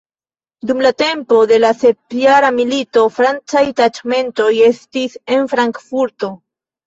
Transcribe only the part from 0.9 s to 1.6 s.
tempo de